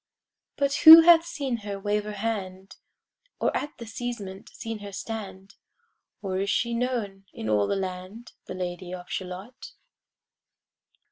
But 0.55 0.73
who 0.77 1.01
hath 1.01 1.27
seen 1.27 1.57
her 1.57 1.79
wave 1.79 2.05
her 2.05 2.13
hand? 2.13 2.77
Or 3.39 3.55
at 3.55 3.77
the 3.77 3.85
casement 3.85 4.49
seen 4.49 4.79
her 4.79 4.91
stand? 4.91 5.53
Or 6.23 6.39
is 6.39 6.49
she 6.49 6.73
known 6.73 7.25
in 7.33 7.47
all 7.47 7.67
the 7.67 7.75
land, 7.75 8.31
The 8.45 8.55
Lady 8.55 8.95
of 8.95 9.11
Shalott? 9.11 9.73